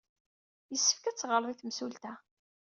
Yessefk 0.71 1.03
ad 1.05 1.17
teɣred 1.17 1.49
i 1.51 1.55
temsulta. 1.59 2.13